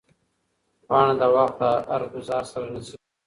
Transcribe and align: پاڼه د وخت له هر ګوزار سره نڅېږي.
پاڼه 0.87 1.13
د 1.21 1.23
وخت 1.35 1.57
له 1.61 1.71
هر 1.91 2.01
ګوزار 2.13 2.43
سره 2.51 2.65
نڅېږي. 2.73 2.97